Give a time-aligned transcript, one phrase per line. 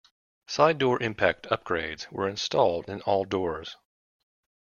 [0.47, 3.77] Side door impact upgrades were installed in all doors.